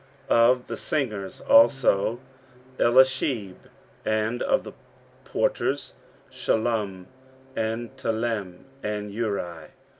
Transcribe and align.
15:010:024 0.31 0.49
Of 0.55 0.65
the 0.65 0.77
singers 0.77 1.41
also; 1.41 2.19
Eliashib: 2.79 3.55
and 4.03 4.41
of 4.41 4.63
the 4.63 4.71
porters; 5.25 5.93
Shallum, 6.31 7.05
and 7.55 7.95
Telem, 7.97 8.65
and 8.81 9.13
Uri. 9.13 9.67